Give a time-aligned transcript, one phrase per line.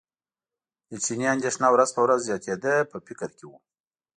[0.89, 3.51] د چیني اندېښنه ورځ په ورځ زیاتېده په فکر کې و.